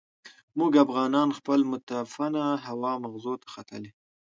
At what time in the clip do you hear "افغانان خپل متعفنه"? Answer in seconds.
0.85-2.43